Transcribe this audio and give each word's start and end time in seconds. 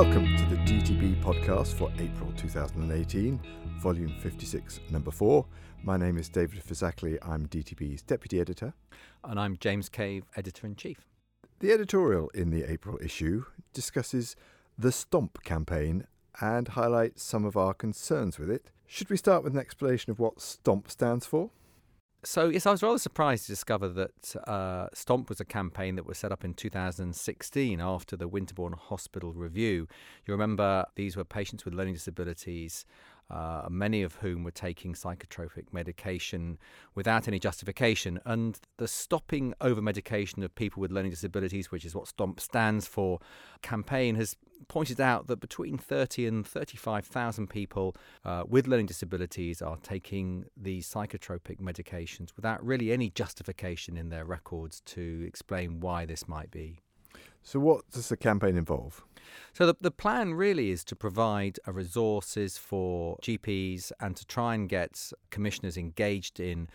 Welcome 0.00 0.36
to 0.36 0.44
the 0.44 0.54
DTB 0.58 1.20
podcast 1.24 1.74
for 1.74 1.90
April 1.98 2.32
2018, 2.36 3.40
volume 3.80 4.14
56, 4.20 4.78
number 4.90 5.10
4. 5.10 5.44
My 5.82 5.96
name 5.96 6.18
is 6.18 6.28
David 6.28 6.62
Phizackerley. 6.62 7.18
I'm 7.20 7.48
DTB's 7.48 8.02
deputy 8.02 8.40
editor. 8.40 8.74
And 9.24 9.40
I'm 9.40 9.56
James 9.56 9.88
Cave, 9.88 10.22
editor 10.36 10.68
in 10.68 10.76
chief. 10.76 11.04
The 11.58 11.72
editorial 11.72 12.28
in 12.32 12.50
the 12.50 12.62
April 12.70 12.96
issue 13.02 13.46
discusses 13.72 14.36
the 14.78 14.92
Stomp 14.92 15.42
campaign 15.42 16.06
and 16.40 16.68
highlights 16.68 17.24
some 17.24 17.44
of 17.44 17.56
our 17.56 17.74
concerns 17.74 18.38
with 18.38 18.52
it. 18.52 18.70
Should 18.86 19.10
we 19.10 19.16
start 19.16 19.42
with 19.42 19.54
an 19.54 19.58
explanation 19.58 20.12
of 20.12 20.20
what 20.20 20.40
Stomp 20.40 20.88
stands 20.92 21.26
for? 21.26 21.50
So, 22.24 22.48
yes, 22.48 22.66
I 22.66 22.72
was 22.72 22.82
rather 22.82 22.98
surprised 22.98 23.46
to 23.46 23.52
discover 23.52 23.88
that 23.90 24.34
uh, 24.48 24.88
Stomp 24.92 25.28
was 25.28 25.38
a 25.38 25.44
campaign 25.44 25.94
that 25.94 26.04
was 26.04 26.18
set 26.18 26.32
up 26.32 26.44
in 26.44 26.52
2016 26.52 27.80
after 27.80 28.16
the 28.16 28.26
Winterbourne 28.26 28.72
Hospital 28.72 29.32
review. 29.32 29.86
You 30.26 30.34
remember 30.34 30.84
these 30.96 31.16
were 31.16 31.24
patients 31.24 31.64
with 31.64 31.74
learning 31.74 31.94
disabilities 31.94 32.84
uh, 33.30 33.66
many 33.70 34.02
of 34.02 34.14
whom 34.16 34.44
were 34.44 34.50
taking 34.50 34.94
psychotropic 34.94 35.72
medication 35.72 36.58
without 36.94 37.28
any 37.28 37.38
justification. 37.38 38.18
And 38.24 38.58
the 38.78 38.88
stopping 38.88 39.54
over 39.60 39.82
medication 39.82 40.42
of 40.42 40.54
people 40.54 40.80
with 40.80 40.90
learning 40.90 41.10
disabilities, 41.10 41.70
which 41.70 41.84
is 41.84 41.94
what 41.94 42.08
STOMP 42.08 42.40
stands 42.40 42.86
for, 42.86 43.20
campaign 43.62 44.14
has 44.14 44.36
pointed 44.66 45.00
out 45.00 45.26
that 45.28 45.40
between 45.40 45.78
30 45.78 46.26
and 46.26 46.46
35,000 46.46 47.48
people 47.48 47.94
uh, 48.24 48.44
with 48.46 48.66
learning 48.66 48.86
disabilities 48.86 49.62
are 49.62 49.76
taking 49.82 50.46
these 50.56 50.88
psychotropic 50.90 51.60
medications 51.60 52.30
without 52.34 52.64
really 52.64 52.92
any 52.92 53.10
justification 53.10 53.96
in 53.96 54.08
their 54.08 54.24
records 54.24 54.80
to 54.80 55.24
explain 55.26 55.80
why 55.80 56.04
this 56.04 56.26
might 56.26 56.50
be. 56.50 56.80
So, 57.48 57.58
what 57.58 57.90
does 57.90 58.10
the 58.10 58.16
campaign 58.18 58.58
involve? 58.58 59.02
So, 59.54 59.64
the, 59.64 59.74
the 59.80 59.90
plan 59.90 60.34
really 60.34 60.70
is 60.70 60.84
to 60.84 60.94
provide 60.94 61.58
uh, 61.66 61.72
resources 61.72 62.58
for 62.58 63.16
GPs 63.22 63.90
and 64.00 64.14
to 64.16 64.26
try 64.26 64.54
and 64.54 64.68
get 64.68 65.10
commissioners 65.30 65.78
engaged 65.78 66.40
in 66.40 66.68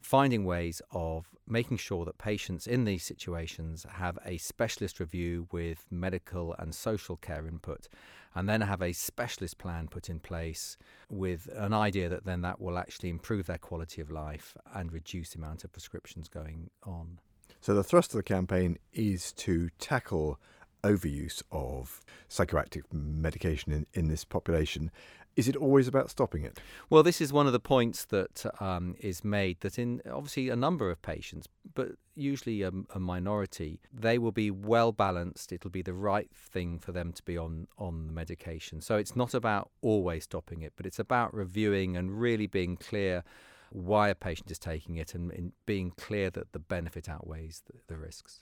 finding 0.00 0.44
ways 0.44 0.80
of 0.92 1.26
making 1.48 1.78
sure 1.78 2.04
that 2.04 2.18
patients 2.18 2.68
in 2.68 2.84
these 2.84 3.02
situations 3.02 3.84
have 3.94 4.16
a 4.24 4.36
specialist 4.36 5.00
review 5.00 5.48
with 5.50 5.86
medical 5.90 6.54
and 6.56 6.72
social 6.72 7.16
care 7.16 7.44
input 7.48 7.88
and 8.36 8.48
then 8.48 8.60
have 8.60 8.80
a 8.80 8.92
specialist 8.92 9.58
plan 9.58 9.88
put 9.88 10.08
in 10.08 10.20
place 10.20 10.76
with 11.10 11.48
an 11.56 11.74
idea 11.74 12.08
that 12.08 12.24
then 12.24 12.42
that 12.42 12.60
will 12.60 12.78
actually 12.78 13.08
improve 13.08 13.46
their 13.46 13.58
quality 13.58 14.00
of 14.00 14.08
life 14.08 14.56
and 14.72 14.92
reduce 14.92 15.30
the 15.30 15.38
amount 15.38 15.64
of 15.64 15.72
prescriptions 15.72 16.28
going 16.28 16.70
on. 16.84 17.18
So 17.60 17.74
the 17.74 17.84
thrust 17.84 18.12
of 18.12 18.16
the 18.16 18.22
campaign 18.22 18.78
is 18.92 19.32
to 19.34 19.70
tackle 19.78 20.38
overuse 20.82 21.42
of 21.50 22.00
psychoactive 22.28 22.82
medication 22.92 23.72
in, 23.72 23.86
in 23.94 24.08
this 24.08 24.24
population. 24.24 24.90
Is 25.34 25.48
it 25.48 25.56
always 25.56 25.88
about 25.88 26.10
stopping 26.10 26.44
it? 26.44 26.60
Well, 26.90 27.02
this 27.02 27.20
is 27.20 27.32
one 27.32 27.46
of 27.46 27.54
the 27.54 27.60
points 27.60 28.04
that 28.06 28.44
um, 28.60 28.94
is 29.00 29.24
made 29.24 29.60
that 29.60 29.78
in 29.78 30.02
obviously 30.10 30.50
a 30.50 30.56
number 30.56 30.90
of 30.90 31.00
patients, 31.00 31.48
but 31.74 31.92
usually 32.14 32.60
a, 32.60 32.70
a, 32.94 33.00
minority, 33.00 33.80
they 33.90 34.18
will 34.18 34.32
be 34.32 34.50
well 34.50 34.92
balanced. 34.92 35.50
It'll 35.50 35.70
be 35.70 35.80
the 35.80 35.94
right 35.94 36.28
thing 36.34 36.78
for 36.78 36.92
them 36.92 37.14
to 37.14 37.22
be 37.22 37.38
on 37.38 37.66
on 37.78 38.08
the 38.08 38.12
medication. 38.12 38.82
So 38.82 38.96
it's 38.96 39.16
not 39.16 39.32
about 39.32 39.70
always 39.80 40.24
stopping 40.24 40.60
it, 40.60 40.74
but 40.76 40.84
it's 40.84 40.98
about 40.98 41.32
reviewing 41.32 41.96
and 41.96 42.20
really 42.20 42.46
being 42.46 42.76
clear 42.76 43.24
why 43.72 44.08
a 44.08 44.14
patient 44.14 44.50
is 44.50 44.58
taking 44.58 44.96
it 44.96 45.14
and, 45.14 45.52
being 45.66 45.92
clear 45.96 46.30
that 46.30 46.52
the 46.52 46.58
benefit 46.58 47.08
outweighs 47.08 47.62
the, 47.66 47.78
the 47.88 47.98
risks. 47.98 48.40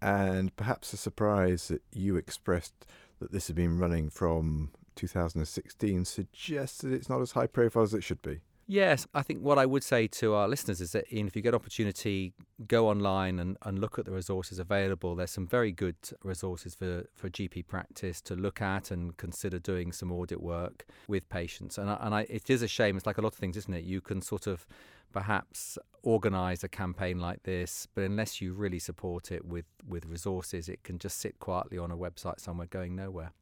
And 0.00 0.54
perhaps 0.56 0.92
a 0.92 0.96
surprise 0.96 1.68
that 1.68 1.82
you 1.92 2.16
expressed 2.16 2.86
that 3.20 3.32
this 3.32 3.48
has 3.48 3.54
been 3.54 3.78
running 3.78 4.10
from 4.10 4.70
2016 4.96 6.04
suggests 6.04 6.82
that 6.82 6.92
it's 6.92 7.08
not 7.08 7.20
as 7.20 7.32
high 7.32 7.46
profile 7.46 7.84
as 7.84 7.94
it 7.94 8.04
should 8.04 8.22
be. 8.22 8.40
Yes, 8.66 9.06
I 9.12 9.22
think 9.22 9.40
what 9.40 9.58
I 9.58 9.66
would 9.66 9.84
say 9.84 10.06
to 10.06 10.32
our 10.34 10.48
listeners 10.48 10.80
is 10.80 10.92
that 10.92 11.12
Ian, 11.12 11.26
if 11.26 11.36
you 11.36 11.42
get 11.42 11.54
opportunity, 11.54 12.32
go 12.66 12.88
online 12.88 13.38
and, 13.38 13.58
and 13.62 13.78
look 13.78 13.98
at 13.98 14.06
the 14.06 14.10
resources 14.10 14.58
available. 14.58 15.14
There's 15.14 15.30
some 15.30 15.46
very 15.46 15.70
good 15.70 15.96
resources 16.22 16.74
for, 16.74 17.04
for 17.14 17.28
GP 17.28 17.66
practice 17.66 18.22
to 18.22 18.34
look 18.34 18.62
at 18.62 18.90
and 18.90 19.16
consider 19.18 19.58
doing 19.58 19.92
some 19.92 20.10
audit 20.10 20.40
work 20.40 20.86
with 21.08 21.28
patients. 21.28 21.76
And, 21.76 21.90
I, 21.90 21.98
and 22.00 22.14
I, 22.14 22.26
it 22.30 22.48
is 22.48 22.62
a 22.62 22.68
shame. 22.68 22.96
It's 22.96 23.06
like 23.06 23.18
a 23.18 23.20
lot 23.20 23.34
of 23.34 23.38
things, 23.38 23.58
isn't 23.58 23.74
it? 23.74 23.84
You 23.84 24.00
can 24.00 24.22
sort 24.22 24.46
of 24.46 24.66
perhaps 25.12 25.76
organise 26.02 26.64
a 26.64 26.68
campaign 26.68 27.18
like 27.18 27.42
this, 27.42 27.86
but 27.94 28.04
unless 28.04 28.40
you 28.40 28.54
really 28.54 28.78
support 28.78 29.30
it 29.30 29.44
with, 29.44 29.66
with 29.86 30.06
resources, 30.06 30.70
it 30.70 30.82
can 30.82 30.98
just 30.98 31.18
sit 31.18 31.38
quietly 31.38 31.76
on 31.76 31.90
a 31.90 31.96
website 31.96 32.40
somewhere 32.40 32.66
going 32.66 32.96
nowhere. 32.96 33.32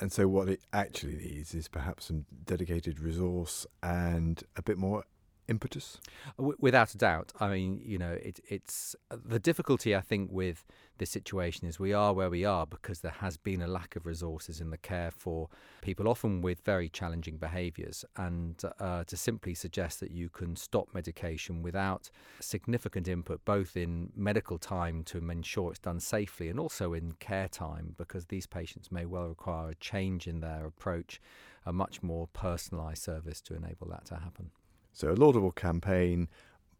And 0.00 0.12
so, 0.12 0.28
what 0.28 0.48
it 0.48 0.60
actually 0.72 1.16
needs 1.16 1.54
is 1.54 1.66
perhaps 1.68 2.06
some 2.06 2.24
dedicated 2.44 3.00
resource 3.00 3.66
and 3.82 4.42
a 4.56 4.62
bit 4.62 4.78
more 4.78 5.04
impetus? 5.48 6.00
Without 6.36 6.94
a 6.94 6.98
doubt. 6.98 7.32
I 7.40 7.48
mean, 7.48 7.80
you 7.84 7.98
know, 7.98 8.12
it, 8.12 8.40
it's 8.48 8.94
the 9.10 9.38
difficulty 9.38 9.96
I 9.96 10.00
think 10.00 10.30
with 10.30 10.64
this 10.98 11.10
situation 11.10 11.66
is 11.66 11.78
we 11.78 11.92
are 11.92 12.12
where 12.12 12.28
we 12.28 12.44
are 12.44 12.66
because 12.66 13.00
there 13.00 13.14
has 13.20 13.36
been 13.36 13.62
a 13.62 13.66
lack 13.66 13.96
of 13.96 14.04
resources 14.04 14.60
in 14.60 14.70
the 14.70 14.76
care 14.76 15.10
for 15.10 15.48
people, 15.80 16.08
often 16.08 16.42
with 16.42 16.60
very 16.60 16.88
challenging 16.88 17.36
behaviours. 17.36 18.04
And 18.16 18.60
uh, 18.78 19.04
to 19.04 19.16
simply 19.16 19.54
suggest 19.54 20.00
that 20.00 20.10
you 20.10 20.28
can 20.28 20.56
stop 20.56 20.88
medication 20.92 21.62
without 21.62 22.10
significant 22.40 23.08
input, 23.08 23.44
both 23.44 23.76
in 23.76 24.10
medical 24.14 24.58
time 24.58 25.02
to 25.04 25.18
ensure 25.30 25.70
it's 25.70 25.78
done 25.78 26.00
safely 26.00 26.48
and 26.48 26.60
also 26.60 26.92
in 26.92 27.12
care 27.12 27.48
time, 27.48 27.94
because 27.96 28.26
these 28.26 28.46
patients 28.46 28.92
may 28.92 29.06
well 29.06 29.28
require 29.28 29.70
a 29.70 29.74
change 29.76 30.26
in 30.26 30.40
their 30.40 30.66
approach, 30.66 31.20
a 31.64 31.72
much 31.72 32.02
more 32.02 32.28
personalised 32.28 32.98
service 32.98 33.40
to 33.42 33.54
enable 33.54 33.88
that 33.88 34.04
to 34.06 34.16
happen. 34.16 34.50
So, 34.98 35.12
a 35.12 35.14
laudable 35.14 35.52
campaign, 35.52 36.28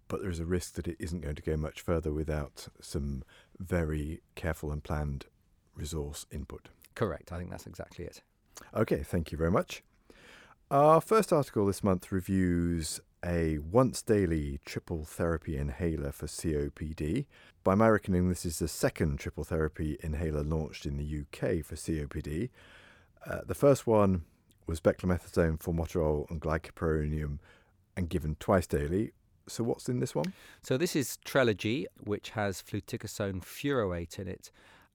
but 0.08 0.20
there 0.20 0.30
is 0.30 0.40
a 0.40 0.44
risk 0.44 0.74
that 0.74 0.88
it 0.88 0.96
isn't 0.98 1.20
going 1.20 1.36
to 1.36 1.42
go 1.42 1.56
much 1.56 1.80
further 1.80 2.12
without 2.12 2.66
some 2.80 3.22
very 3.60 4.22
careful 4.34 4.72
and 4.72 4.82
planned 4.82 5.26
resource 5.76 6.26
input. 6.32 6.68
Correct. 6.96 7.30
I 7.30 7.38
think 7.38 7.50
that's 7.52 7.68
exactly 7.68 8.06
it. 8.06 8.22
Okay, 8.74 9.04
thank 9.04 9.30
you 9.30 9.38
very 9.38 9.52
much. 9.52 9.84
Our 10.68 11.00
first 11.00 11.32
article 11.32 11.66
this 11.66 11.84
month 11.84 12.10
reviews 12.10 12.98
a 13.24 13.58
once 13.58 14.02
daily 14.02 14.58
triple 14.64 15.04
therapy 15.04 15.56
inhaler 15.56 16.10
for 16.10 16.26
COPD. 16.26 17.26
By 17.62 17.76
my 17.76 17.88
reckoning, 17.88 18.28
this 18.30 18.44
is 18.44 18.58
the 18.58 18.66
second 18.66 19.20
triple 19.20 19.44
therapy 19.44 19.96
inhaler 20.00 20.42
launched 20.42 20.86
in 20.86 20.96
the 20.96 21.04
UK 21.04 21.64
for 21.64 21.76
COPD. 21.76 22.50
Uh, 23.24 23.42
the 23.46 23.54
first 23.54 23.86
one 23.86 24.24
was 24.66 24.80
beclomethasone, 24.80 25.60
formoterol, 25.60 26.28
and 26.30 26.40
glycopyrronium 26.40 27.38
and 27.98 28.08
given 28.08 28.36
twice 28.38 28.66
daily. 28.66 29.10
So, 29.48 29.64
what's 29.64 29.88
in 29.88 29.98
this 29.98 30.14
one? 30.14 30.32
So, 30.62 30.76
this 30.76 30.94
is 30.94 31.18
Trelegy, 31.24 31.86
which 32.04 32.30
has 32.30 32.62
fluticasone 32.62 33.42
furoate 33.42 34.18
in 34.18 34.28
it, 34.28 34.50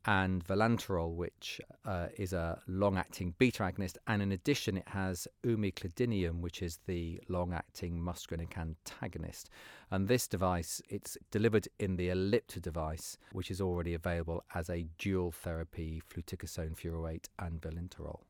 and 0.05 0.43
vilanterol, 0.45 1.13
which 1.13 1.59
uh, 1.85 2.07
is 2.17 2.33
a 2.33 2.61
long 2.67 2.97
acting 2.97 3.33
beta 3.37 3.63
agonist. 3.63 3.97
And 4.07 4.21
in 4.21 4.31
addition, 4.31 4.77
it 4.77 4.87
has 4.89 5.27
umeclidinium, 5.45 6.39
which 6.39 6.61
is 6.61 6.79
the 6.87 7.19
long 7.27 7.51
acting 7.53 7.99
muscarinic 7.99 8.57
antagonist. 8.57 9.49
And 9.91 10.07
this 10.07 10.27
device, 10.27 10.81
it's 10.87 11.17
delivered 11.29 11.67
in 11.79 11.97
the 11.97 12.09
Ellipta 12.09 12.61
device, 12.61 13.17
which 13.33 13.51
is 13.51 13.59
already 13.59 13.93
available 13.93 14.43
as 14.55 14.69
a 14.69 14.85
dual 14.97 15.31
therapy 15.31 16.01
fluticasone 16.09 16.77
furoate 16.77 17.27
and 17.37 17.59
vilanterol. 17.59 18.21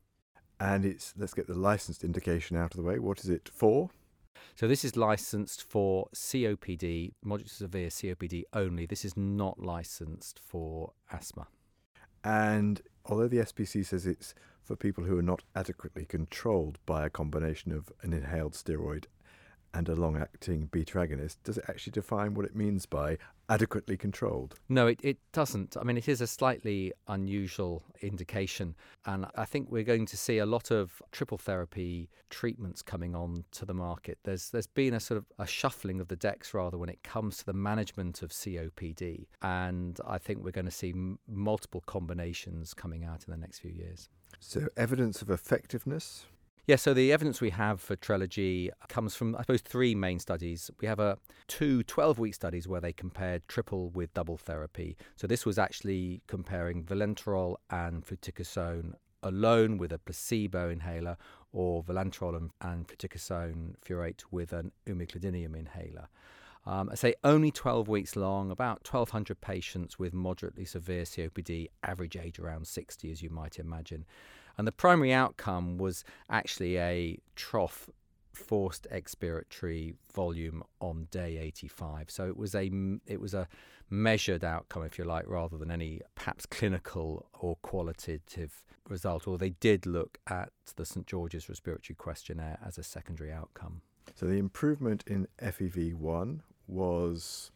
And 0.58 0.84
it's 0.84 1.12
let's 1.16 1.34
get 1.34 1.46
the 1.46 1.58
licensed 1.58 2.02
indication 2.02 2.56
out 2.56 2.72
of 2.72 2.76
the 2.76 2.82
way. 2.82 2.98
What 2.98 3.20
is 3.20 3.28
it 3.28 3.50
for? 3.52 3.90
So 4.56 4.68
this 4.68 4.84
is 4.84 4.96
licensed 4.96 5.62
for 5.62 6.08
COPD, 6.14 7.12
moderate 7.22 7.48
to 7.48 7.54
severe 7.54 7.88
COPD 7.88 8.44
only. 8.52 8.86
This 8.86 9.04
is 9.04 9.16
not 9.16 9.58
licensed 9.58 10.38
for 10.38 10.92
asthma. 11.12 11.48
And 12.22 12.80
although 13.04 13.28
the 13.28 13.38
SPC 13.38 13.84
says 13.84 14.06
it's 14.06 14.34
for 14.62 14.76
people 14.76 15.04
who 15.04 15.18
are 15.18 15.22
not 15.22 15.42
adequately 15.54 16.04
controlled 16.04 16.78
by 16.86 17.04
a 17.04 17.10
combination 17.10 17.72
of 17.72 17.92
an 18.02 18.12
inhaled 18.12 18.54
steroid 18.54 19.04
and 19.74 19.88
a 19.88 19.94
long 19.94 20.16
acting 20.16 20.68
beta 20.70 20.98
agonist, 20.98 21.36
does 21.42 21.58
it 21.58 21.64
actually 21.68 21.90
define 21.90 22.34
what 22.34 22.46
it 22.46 22.54
means 22.54 22.86
by 22.86 23.18
adequately 23.48 23.96
controlled? 23.96 24.54
No, 24.68 24.86
it, 24.86 25.00
it 25.02 25.18
doesn't. 25.32 25.76
I 25.76 25.82
mean, 25.82 25.98
it 25.98 26.08
is 26.08 26.20
a 26.20 26.26
slightly 26.26 26.92
unusual 27.08 27.82
indication. 28.00 28.76
And 29.04 29.26
I 29.34 29.44
think 29.44 29.70
we're 29.70 29.82
going 29.82 30.06
to 30.06 30.16
see 30.16 30.38
a 30.38 30.46
lot 30.46 30.70
of 30.70 31.02
triple 31.10 31.38
therapy 31.38 32.08
treatments 32.30 32.82
coming 32.82 33.14
on 33.14 33.44
to 33.52 33.66
the 33.66 33.74
market. 33.74 34.18
There's 34.22 34.50
There's 34.50 34.68
been 34.68 34.94
a 34.94 35.00
sort 35.00 35.18
of 35.18 35.26
a 35.38 35.46
shuffling 35.46 36.00
of 36.00 36.08
the 36.08 36.16
decks, 36.16 36.54
rather, 36.54 36.78
when 36.78 36.88
it 36.88 37.02
comes 37.02 37.38
to 37.38 37.44
the 37.44 37.52
management 37.52 38.22
of 38.22 38.30
COPD. 38.30 39.26
And 39.42 39.98
I 40.06 40.18
think 40.18 40.44
we're 40.44 40.52
going 40.52 40.64
to 40.66 40.70
see 40.70 40.90
m- 40.90 41.18
multiple 41.28 41.82
combinations 41.84 42.74
coming 42.74 43.04
out 43.04 43.24
in 43.26 43.32
the 43.32 43.38
next 43.38 43.58
few 43.58 43.72
years. 43.72 44.08
So, 44.38 44.68
evidence 44.76 45.20
of 45.22 45.30
effectiveness 45.30 46.26
yeah, 46.66 46.76
so 46.76 46.94
the 46.94 47.12
evidence 47.12 47.40
we 47.40 47.50
have 47.50 47.80
for 47.80 47.94
Trelegy 47.94 48.70
comes 48.88 49.14
from, 49.14 49.36
I 49.36 49.42
suppose, 49.42 49.60
three 49.60 49.94
main 49.94 50.18
studies. 50.18 50.70
We 50.80 50.88
have 50.88 50.98
a 50.98 51.18
two 51.46 51.82
12 51.82 52.18
week 52.18 52.34
studies 52.34 52.66
where 52.66 52.80
they 52.80 52.92
compared 52.92 53.46
triple 53.48 53.90
with 53.90 54.14
double 54.14 54.38
therapy. 54.38 54.96
So 55.16 55.26
this 55.26 55.44
was 55.44 55.58
actually 55.58 56.22
comparing 56.26 56.84
vilanterol 56.84 57.56
and 57.70 58.04
fluticasone 58.04 58.94
alone 59.22 59.78
with 59.78 59.92
a 59.92 59.98
placebo 59.98 60.70
inhaler 60.70 61.16
or 61.52 61.82
vilanterol 61.82 62.36
and, 62.36 62.50
and 62.60 62.88
fluticasone 62.88 63.74
furoate 63.84 64.22
with 64.30 64.52
an 64.52 64.72
umeclidinium 64.86 65.56
inhaler. 65.56 66.08
Um, 66.66 66.88
I 66.90 66.94
say 66.94 67.14
only 67.22 67.50
12 67.50 67.88
weeks 67.88 68.16
long, 68.16 68.50
about 68.50 68.88
1,200 68.90 69.40
patients 69.40 69.98
with 69.98 70.14
moderately 70.14 70.64
severe 70.64 71.02
COPD, 71.02 71.68
average 71.82 72.16
age 72.16 72.38
around 72.38 72.66
60, 72.66 73.10
as 73.12 73.22
you 73.22 73.28
might 73.28 73.58
imagine. 73.58 74.06
And 74.56 74.66
the 74.66 74.72
primary 74.72 75.12
outcome 75.12 75.78
was 75.78 76.04
actually 76.30 76.78
a 76.78 77.18
trough 77.34 77.90
forced 78.32 78.86
expiratory 78.92 79.94
volume 80.12 80.62
on 80.80 81.06
day 81.10 81.38
85. 81.38 82.10
So 82.10 82.26
it 82.26 82.36
was 82.36 82.54
a 82.54 82.70
it 83.06 83.20
was 83.20 83.34
a 83.34 83.48
measured 83.90 84.44
outcome, 84.44 84.84
if 84.84 84.98
you 84.98 85.04
like, 85.04 85.26
rather 85.28 85.56
than 85.56 85.70
any 85.70 86.00
perhaps 86.14 86.46
clinical 86.46 87.26
or 87.32 87.56
qualitative 87.56 88.64
result. 88.88 89.26
Or 89.26 89.38
they 89.38 89.50
did 89.50 89.86
look 89.86 90.18
at 90.26 90.50
the 90.76 90.84
St 90.84 91.06
George's 91.06 91.48
Respiratory 91.48 91.96
Questionnaire 91.96 92.58
as 92.64 92.78
a 92.78 92.82
secondary 92.82 93.32
outcome. 93.32 93.82
So 94.14 94.26
the 94.26 94.38
improvement 94.38 95.04
in 95.06 95.26
FEV1 95.40 96.40
was 96.66 97.50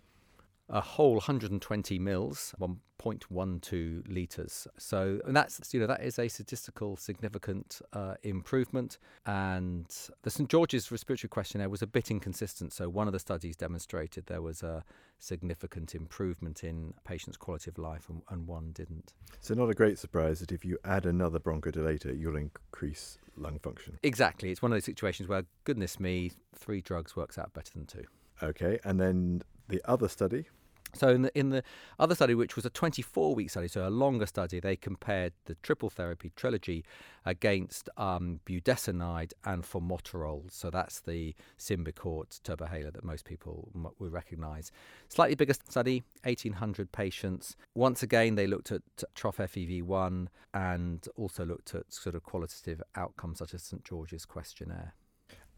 a 0.70 0.80
whole 0.80 1.14
120 1.14 1.98
mils, 1.98 2.54
1.12 2.60 4.12
litres. 4.12 4.66
So 4.76 5.20
and 5.24 5.34
that's 5.34 5.72
you 5.72 5.80
know 5.80 5.86
that 5.86 6.02
is 6.02 6.18
a 6.18 6.28
statistical 6.28 6.96
significant 6.96 7.80
uh, 7.92 8.14
improvement. 8.22 8.98
And 9.24 9.86
the 10.22 10.30
St 10.30 10.48
George's 10.48 10.90
Respiratory 10.90 11.28
Questionnaire 11.28 11.70
was 11.70 11.82
a 11.82 11.86
bit 11.86 12.10
inconsistent. 12.10 12.72
So 12.72 12.88
one 12.88 13.06
of 13.06 13.12
the 13.12 13.18
studies 13.18 13.56
demonstrated 13.56 14.26
there 14.26 14.42
was 14.42 14.62
a 14.62 14.84
significant 15.18 15.94
improvement 15.94 16.62
in 16.62 16.94
patients' 17.04 17.36
quality 17.36 17.70
of 17.70 17.78
life, 17.78 18.08
and, 18.08 18.22
and 18.28 18.46
one 18.46 18.72
didn't. 18.72 19.14
So 19.40 19.54
not 19.54 19.70
a 19.70 19.74
great 19.74 19.98
surprise 19.98 20.40
that 20.40 20.52
if 20.52 20.64
you 20.64 20.78
add 20.84 21.06
another 21.06 21.38
bronchodilator, 21.38 22.18
you'll 22.18 22.36
increase 22.36 23.18
lung 23.36 23.58
function. 23.58 23.98
Exactly. 24.02 24.50
It's 24.50 24.60
one 24.60 24.72
of 24.72 24.76
those 24.76 24.84
situations 24.84 25.28
where 25.28 25.44
goodness 25.64 25.98
me, 25.98 26.32
three 26.54 26.80
drugs 26.80 27.16
works 27.16 27.38
out 27.38 27.52
better 27.54 27.72
than 27.74 27.86
two. 27.86 28.04
Okay, 28.42 28.78
and 28.84 29.00
then 29.00 29.42
the 29.68 29.82
other 29.84 30.08
study 30.08 30.46
so 30.94 31.08
in 31.08 31.22
the 31.22 31.38
in 31.38 31.50
the 31.50 31.62
other 31.98 32.14
study, 32.14 32.34
which 32.34 32.56
was 32.56 32.64
a 32.64 32.70
24-week 32.70 33.50
study, 33.50 33.68
so 33.68 33.86
a 33.86 33.90
longer 33.90 34.26
study, 34.26 34.60
they 34.60 34.76
compared 34.76 35.32
the 35.44 35.54
triple 35.56 35.90
therapy 35.90 36.32
Trelegy 36.36 36.82
against 37.24 37.88
um, 37.96 38.40
budesonide 38.46 39.32
and 39.44 39.62
formoterol. 39.62 40.50
So 40.50 40.70
that's 40.70 41.00
the 41.00 41.34
Symbicort 41.58 42.40
turbohaler 42.40 42.92
that 42.92 43.04
most 43.04 43.24
people 43.24 43.70
m- 43.74 43.88
will 43.98 44.10
recognise. 44.10 44.72
Slightly 45.08 45.34
bigger 45.34 45.54
study, 45.54 46.04
1,800 46.24 46.90
patients. 46.90 47.56
Once 47.74 48.02
again, 48.02 48.34
they 48.34 48.46
looked 48.46 48.72
at 48.72 48.82
trough 49.14 49.36
FEV1 49.36 50.28
and 50.54 51.06
also 51.16 51.44
looked 51.44 51.74
at 51.74 51.92
sort 51.92 52.14
of 52.14 52.22
qualitative 52.22 52.82
outcomes 52.96 53.38
such 53.38 53.54
as 53.54 53.62
St 53.62 53.84
George's 53.84 54.24
questionnaire. 54.24 54.94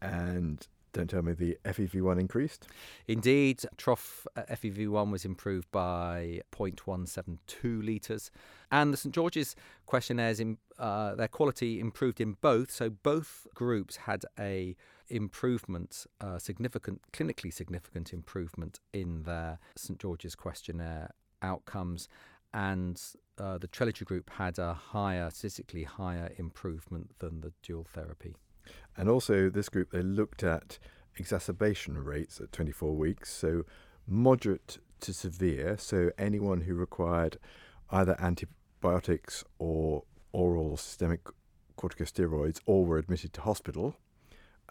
And 0.01 0.67
don't 0.93 1.09
tell 1.09 1.21
me 1.21 1.33
the 1.33 1.57
FEV1 1.65 2.19
increased. 2.19 2.67
Indeed, 3.07 3.63
trough 3.77 4.27
uh, 4.35 4.43
FEV1 4.49 5.11
was 5.11 5.25
improved 5.25 5.71
by 5.71 6.41
0.172 6.51 7.85
litres. 7.85 8.31
And 8.71 8.93
the 8.93 8.97
St 8.97 9.13
George's 9.13 9.55
questionnaires, 9.85 10.39
in, 10.39 10.57
uh, 10.77 11.15
their 11.15 11.27
quality 11.27 11.79
improved 11.79 12.19
in 12.19 12.33
both. 12.41 12.71
So 12.71 12.89
both 12.89 13.47
groups 13.55 13.97
had 13.97 14.25
a 14.39 14.75
improvement, 15.07 16.05
uh, 16.19 16.39
significant, 16.39 17.01
clinically 17.13 17.53
significant 17.53 18.13
improvement 18.13 18.79
in 18.93 19.23
their 19.23 19.59
St 19.75 19.99
George's 19.99 20.35
questionnaire 20.35 21.11
outcomes. 21.41 22.07
And 22.53 23.01
uh, 23.37 23.57
the 23.57 23.67
Trelegy 23.67 24.03
group 24.03 24.29
had 24.31 24.59
a 24.59 24.73
higher, 24.73 25.29
statistically 25.29 25.83
higher 25.83 26.33
improvement 26.37 27.11
than 27.19 27.41
the 27.41 27.53
dual 27.63 27.85
therapy. 27.85 28.35
And 28.97 29.09
also, 29.09 29.49
this 29.49 29.69
group, 29.69 29.91
they 29.91 30.01
looked 30.01 30.43
at 30.43 30.79
exacerbation 31.17 31.97
rates 32.03 32.39
at 32.39 32.51
24 32.51 32.95
weeks, 32.95 33.31
so 33.31 33.63
moderate 34.07 34.77
to 35.01 35.13
severe, 35.13 35.77
so 35.77 36.11
anyone 36.17 36.61
who 36.61 36.75
required 36.75 37.37
either 37.89 38.15
antibiotics 38.19 39.43
or 39.59 40.03
oral 40.31 40.77
systemic 40.77 41.21
corticosteroids 41.77 42.59
or 42.65 42.85
were 42.85 42.97
admitted 42.97 43.33
to 43.33 43.41
hospital. 43.41 43.95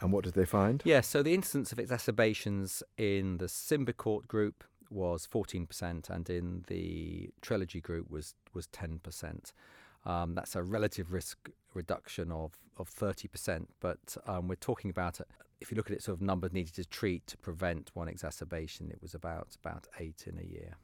And 0.01 0.13
what 0.13 0.25
did 0.25 0.35
they 0.35 0.47
find? 0.47 0.83
Yes, 0.85 0.95
yeah, 0.95 1.01
so 1.03 1.23
the 1.23 1.35
incidence 1.35 1.73
of 1.73 1.79
exacerbations 1.79 2.83
in 2.97 3.39
the 3.39 3.47
Symbicort 3.47 4.27
group 4.27 4.65
was 4.89 5.27
14%, 5.27 6.11
and 6.11 6.31
in 6.31 6.65
the 6.69 7.31
Trelegy 7.43 7.83
group 7.83 8.11
was, 8.11 8.35
was 8.55 8.67
10%. 8.69 9.53
Um, 10.07 10.35
that's 10.35 10.57
a 10.57 10.63
relative 10.63 11.13
risk 11.13 11.51
reduction 11.75 12.31
of, 12.33 12.53
of 12.77 12.91
30%, 12.91 13.67
but 13.81 14.17
um, 14.27 14.49
we're 14.49 14.55
talking 14.57 14.91
about, 14.91 15.21
if 15.61 15.71
you 15.71 15.77
look 15.77 15.91
at 15.91 15.97
it, 15.97 16.03
sort 16.03 16.17
of 16.17 16.23
numbers 16.23 16.53
needed 16.53 16.75
to 16.75 16.85
treat 16.85 17.27
to 17.29 17.37
prevent 17.39 17.91
one 17.95 18.09
exacerbation, 18.09 18.91
it 18.91 19.01
was 19.03 19.15
about, 19.15 19.57
about 19.63 19.87
eight 19.99 20.25
in 20.27 20.39
a 20.39 20.47
year. 20.47 20.75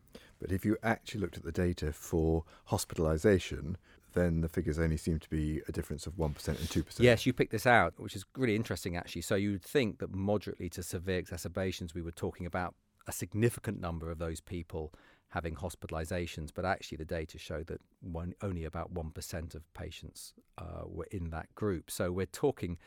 But 0.40 0.52
if 0.52 0.64
you 0.64 0.76
actually 0.82 1.20
looked 1.20 1.36
at 1.36 1.44
the 1.44 1.52
data 1.52 1.92
for 1.92 2.44
hospitalisation, 2.70 3.76
then 4.12 4.40
the 4.40 4.48
figures 4.48 4.78
only 4.78 4.96
seem 4.96 5.18
to 5.18 5.28
be 5.28 5.60
a 5.68 5.72
difference 5.72 6.06
of 6.06 6.14
1% 6.14 6.48
and 6.48 6.56
2%. 6.58 7.00
Yes, 7.00 7.26
you 7.26 7.32
picked 7.32 7.52
this 7.52 7.66
out, 7.66 7.94
which 7.98 8.16
is 8.16 8.24
really 8.36 8.56
interesting 8.56 8.96
actually. 8.96 9.22
So 9.22 9.34
you'd 9.34 9.62
think 9.62 9.98
that 9.98 10.14
moderately 10.14 10.68
to 10.70 10.82
severe 10.82 11.18
exacerbations, 11.18 11.94
we 11.94 12.02
were 12.02 12.10
talking 12.10 12.46
about 12.46 12.74
a 13.06 13.12
significant 13.12 13.80
number 13.80 14.10
of 14.10 14.18
those 14.18 14.40
people 14.40 14.92
having 15.30 15.54
hospitalizations, 15.54 16.50
but 16.54 16.64
actually 16.64 16.96
the 16.96 17.04
data 17.04 17.38
show 17.38 17.62
that 17.64 17.80
one, 18.00 18.34
only 18.42 18.64
about 18.64 18.94
1% 18.94 19.54
of 19.54 19.74
patients 19.74 20.32
uh, 20.58 20.82
were 20.86 21.08
in 21.10 21.30
that 21.30 21.54
group. 21.54 21.90
So 21.90 22.12
we're 22.12 22.26
talking 22.26 22.78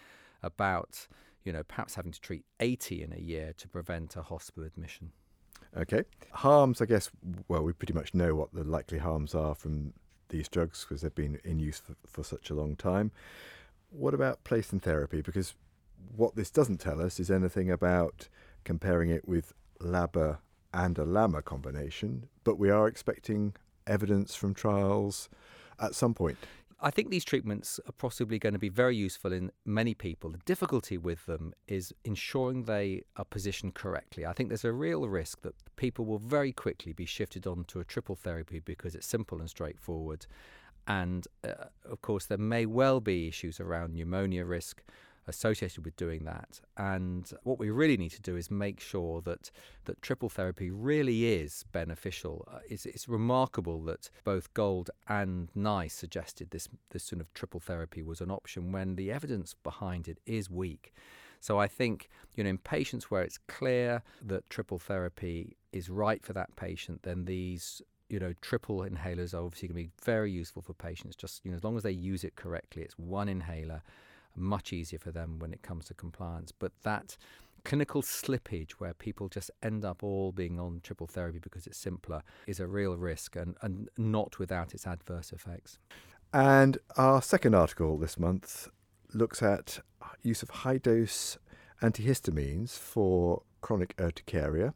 about, 0.42 1.08
you 1.44 1.52
know, 1.52 1.64
perhaps 1.64 1.96
having 1.96 2.12
to 2.12 2.22
treat 2.22 2.46
80 2.60 3.04
in 3.04 3.14
a 3.14 3.20
year 3.20 3.54
to 3.58 3.68
prevent 3.68 4.16
a 4.16 4.22
hospital 4.22 4.64
admission. 4.64 5.12
Okay. 5.78 6.04
Harms, 6.32 6.82
I 6.82 6.86
guess, 6.86 7.10
well, 7.48 7.64
we 7.64 7.74
pretty 7.74 7.94
much 7.94 8.14
know 8.14 8.34
what 8.36 8.54
the 8.54 8.64
likely 8.64 8.98
harms 8.98 9.36
are 9.36 9.54
from 9.54 9.94
these 10.30 10.48
drugs 10.48 10.86
because 10.88 11.02
they've 11.02 11.14
been 11.14 11.40
in 11.44 11.60
use 11.60 11.80
for, 11.80 11.96
for 12.08 12.24
such 12.24 12.50
a 12.50 12.56
long 12.56 12.76
time. 12.76 13.12
What 13.92 14.14
about 14.14 14.44
place 14.44 14.72
in 14.72 14.80
therapy? 14.80 15.22
Because 15.22 15.56
what 16.16 16.36
this 16.36 16.50
doesn't 16.50 16.80
tell 16.80 17.02
us 17.02 17.20
is 17.20 17.30
anything 17.30 17.70
about 17.70 18.28
comparing 18.64 19.10
it 19.10 19.28
with 19.28 19.54
LABA 19.82 20.40
and 20.74 20.97
a 20.97 21.06
LAMA 21.06 21.42
combination, 21.42 22.28
but 22.44 22.57
we 22.57 22.69
are 22.69 22.88
expecting 22.88 23.56
evidence 23.88 24.35
from 24.35 24.54
trials 24.54 25.30
at 25.80 25.95
some 25.95 26.14
point. 26.14 26.38
I 26.81 26.92
think 26.92 27.09
these 27.09 27.26
treatments 27.26 27.80
are 27.88 27.92
possibly 27.92 28.40
going 28.40 28.54
to 28.54 28.59
be 28.59 28.69
very 28.69 28.95
useful 28.95 29.33
in 29.33 29.52
many 29.66 29.94
people. 29.94 30.30
The 30.30 30.38
difficulty 30.45 30.97
with 30.97 31.26
them 31.26 31.54
is 31.68 31.94
ensuring 32.06 32.64
they 32.64 33.04
are 33.18 33.26
positioned 33.26 33.73
correctly. 33.73 34.26
I 34.26 34.31
think 34.31 34.47
there's 34.47 34.64
a 34.64 34.71
real 34.71 35.07
risk 35.09 35.42
that 35.42 35.56
people 35.76 36.06
will 36.06 36.19
very 36.19 36.54
quickly 36.54 36.94
be 36.94 37.06
shifted 37.06 37.45
onto 37.45 37.81
a 37.81 37.83
triple 37.83 38.16
therapy 38.16 38.59
because 38.59 38.95
it's 38.95 39.07
simple 39.07 39.40
and 39.40 39.49
straightforward. 39.49 40.26
And 40.88 41.28
uh, 41.44 41.66
of 41.83 42.02
course, 42.02 42.26
there 42.26 42.38
may 42.38 42.66
well 42.66 43.02
be 43.02 43.28
issues 43.28 43.59
around 43.59 43.94
pneumonia 43.94 44.45
risk 44.45 44.81
associated 45.30 45.86
with 45.86 45.95
doing 45.95 46.26
that. 46.26 46.59
And 46.76 47.31
what 47.44 47.59
we 47.59 47.69
really 47.69 47.95
need 47.95 48.12
to 48.12 48.21
do 48.21 48.36
is 48.36 48.52
make 48.52 48.80
sure 48.80 49.21
that 49.21 49.52
that 49.86 50.02
triple 50.02 50.30
therapy 50.30 50.69
really 50.71 51.26
is 51.26 51.64
beneficial. 51.71 52.45
Uh, 52.52 52.59
it's, 52.68 52.86
it's 52.86 53.07
remarkable 53.07 53.81
that 53.83 54.09
both 54.24 54.54
Gold 54.54 54.90
and 55.07 55.50
NICE 55.56 55.94
suggested 55.94 56.50
this 56.50 56.68
this 56.90 57.04
sort 57.04 57.21
of 57.21 57.33
triple 57.33 57.59
therapy 57.59 58.02
was 58.02 58.19
an 58.19 58.31
option 58.31 58.71
when 58.71 58.95
the 58.95 59.12
evidence 59.12 59.56
behind 59.64 60.07
it 60.07 60.19
is 60.26 60.50
weak. 60.50 60.94
So 61.40 61.57
I 61.57 61.68
think, 61.68 62.09
you 62.36 62.44
know, 62.44 62.50
in 62.50 62.57
patients 62.57 63.09
where 63.09 63.21
it's 63.21 63.38
clear 63.48 64.02
that 64.26 64.50
triple 64.50 64.80
therapy 64.80 65.56
is 65.71 65.90
right 65.90 66.21
for 66.21 66.33
that 66.33 66.54
patient, 66.57 67.04
then 67.04 67.26
these 67.26 67.81
you 68.09 68.19
know, 68.19 68.33
triple 68.42 68.80
inhalers 68.80 69.33
are 69.36 69.45
obviously 69.45 69.68
going 69.68 69.83
to 69.83 69.88
be 69.88 70.04
very 70.04 70.31
useful 70.31 70.64
for 70.64 70.74
patients. 70.74 71.16
Just 71.16 71.45
you 71.45 71.52
know, 71.52 71.57
as 71.57 71.64
long 71.64 71.78
as 71.78 71.83
they 71.83 71.92
use 71.92 72.24
it 72.24 72.36
correctly, 72.36 72.81
it's 72.81 72.98
one 72.98 73.30
inhaler 73.30 73.83
much 74.36 74.74
easier 74.74 75.00
for 75.00 75.12
them 75.12 75.40
when 75.40 75.54
it 75.54 75.62
comes 75.62 75.86
to 75.86 75.94
compliance. 75.94 76.52
But 76.52 76.71
that 76.83 77.18
clinical 77.64 78.02
slippage 78.02 78.71
where 78.74 78.94
people 78.94 79.28
just 79.28 79.52
end 79.62 79.83
up 79.83 80.04
all 80.04 80.31
being 80.31 80.59
on 80.59 80.81
triple 80.83 81.07
therapy 81.07 81.40
because 81.40 81.68
it's 81.68 81.78
simpler 81.78 82.24
is 82.48 82.59
a 82.59 82.68
real 82.68 82.98
risk 82.98 83.36
and, 83.36 83.56
and 83.62 83.90
not 83.98 84.40
without 84.40 84.74
its 84.74 84.88
adverse 84.88 85.31
effects. 85.31 85.78
And 86.33 86.78
our 86.95 87.21
second 87.21 87.56
article 87.56 87.98
this 87.98 88.18
month 88.18 88.69
looks 89.14 89.42
at 89.42 89.80
use 90.21 90.44
of 90.44 90.50
high 90.50 90.78
dose 90.78 91.38
antihistamines 91.81 92.78
for 92.78 93.42
chronic 93.62 93.95
urticaria. 94.00 94.74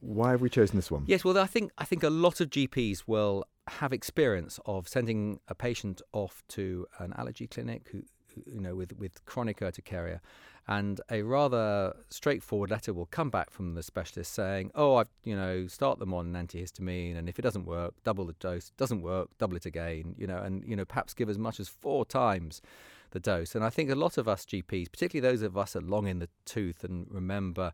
Why 0.00 0.30
have 0.30 0.40
we 0.40 0.48
chosen 0.48 0.76
this 0.76 0.90
one? 0.90 1.04
Yes, 1.06 1.24
well, 1.24 1.36
I 1.36 1.46
think 1.46 1.72
I 1.76 1.84
think 1.84 2.02
a 2.02 2.10
lot 2.10 2.40
of 2.40 2.48
GPs 2.48 3.02
will 3.06 3.44
have 3.68 3.92
experience 3.92 4.58
of 4.64 4.88
sending 4.88 5.40
a 5.48 5.54
patient 5.54 6.00
off 6.12 6.42
to 6.48 6.86
an 6.98 7.12
allergy 7.16 7.46
clinic 7.46 7.88
who 7.92 8.02
you 8.46 8.60
know, 8.60 8.74
with, 8.74 8.96
with 8.98 9.24
chronic 9.24 9.60
urticaria. 9.62 10.20
And 10.68 11.00
a 11.10 11.22
rather 11.22 11.96
straightforward 12.10 12.70
letter 12.70 12.92
will 12.92 13.06
come 13.06 13.28
back 13.28 13.50
from 13.50 13.74
the 13.74 13.82
specialist 13.82 14.32
saying, 14.32 14.70
"Oh, 14.74 14.96
I've 14.96 15.08
you 15.24 15.34
know 15.34 15.66
start 15.66 15.98
them 15.98 16.14
on 16.14 16.34
an 16.34 16.46
antihistamine, 16.46 17.16
and 17.16 17.28
if 17.28 17.38
it 17.38 17.42
doesn't 17.42 17.64
work, 17.64 17.94
double 18.04 18.24
the 18.24 18.34
dose. 18.34 18.70
Doesn't 18.76 19.02
work, 19.02 19.30
double 19.38 19.56
it 19.56 19.66
again. 19.66 20.14
You 20.16 20.28
know, 20.28 20.38
and 20.38 20.62
you 20.64 20.76
know 20.76 20.84
perhaps 20.84 21.12
give 21.12 21.28
as 21.28 21.38
much 21.38 21.58
as 21.58 21.68
four 21.68 22.04
times 22.04 22.62
the 23.10 23.18
dose." 23.18 23.56
And 23.56 23.64
I 23.64 23.70
think 23.70 23.90
a 23.90 23.96
lot 23.96 24.16
of 24.16 24.28
us 24.28 24.44
GPs, 24.44 24.92
particularly 24.92 25.28
those 25.28 25.42
of 25.42 25.58
us 25.58 25.72
that 25.72 25.82
long 25.82 26.06
in 26.06 26.20
the 26.20 26.28
tooth 26.44 26.84
and 26.84 27.06
remember 27.10 27.72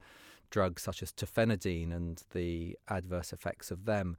drugs 0.50 0.82
such 0.82 1.02
as 1.02 1.12
terfenadine 1.12 1.92
and 1.92 2.22
the 2.32 2.78
adverse 2.88 3.32
effects 3.32 3.70
of 3.70 3.84
them, 3.84 4.16